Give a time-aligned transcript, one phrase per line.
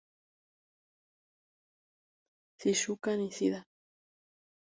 [2.59, 3.59] Shizuka Nishida